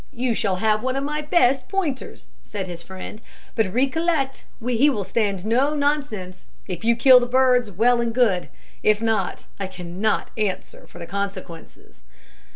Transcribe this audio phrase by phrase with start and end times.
[0.15, 3.21] "You shall have one of my best pointers," said his friend,
[3.53, 6.47] "but recollect, he will stand no nonsense.
[6.67, 8.49] If you kill the birds, well and good;
[8.81, 12.01] if not, I cannot answer for the consequences."